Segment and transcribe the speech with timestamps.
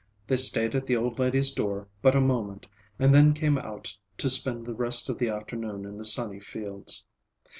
[0.25, 2.65] They stayed at the old lady's door but a moment,
[2.97, 7.05] and then came out to spend the rest of the afternoon in the sunny fields.